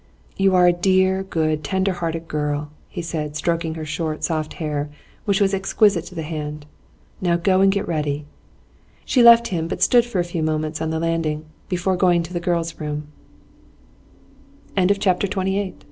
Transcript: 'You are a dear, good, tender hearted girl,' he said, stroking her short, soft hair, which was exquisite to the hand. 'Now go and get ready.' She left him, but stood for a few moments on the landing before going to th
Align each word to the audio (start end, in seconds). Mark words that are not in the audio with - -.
'You 0.35 0.55
are 0.55 0.65
a 0.65 0.73
dear, 0.73 1.21
good, 1.21 1.63
tender 1.63 1.93
hearted 1.93 2.27
girl,' 2.27 2.71
he 2.89 3.03
said, 3.03 3.35
stroking 3.35 3.75
her 3.75 3.85
short, 3.85 4.23
soft 4.23 4.53
hair, 4.53 4.89
which 5.25 5.39
was 5.39 5.53
exquisite 5.53 6.05
to 6.05 6.15
the 6.15 6.23
hand. 6.23 6.65
'Now 7.21 7.37
go 7.37 7.61
and 7.61 7.71
get 7.71 7.87
ready.' 7.87 8.25
She 9.05 9.21
left 9.21 9.49
him, 9.49 9.67
but 9.67 9.83
stood 9.83 10.03
for 10.05 10.17
a 10.17 10.23
few 10.23 10.41
moments 10.41 10.81
on 10.81 10.89
the 10.89 10.97
landing 10.99 11.45
before 11.69 11.97
going 11.97 12.23
to 12.23 12.33
th 14.75 15.73